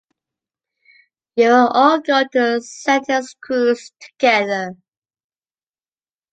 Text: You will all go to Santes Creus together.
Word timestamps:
You 1.35 1.49
will 1.49 1.67
all 1.67 1.99
go 2.01 2.23
to 2.23 2.59
Santes 2.59 3.35
Creus 3.39 3.91
together. 4.01 4.75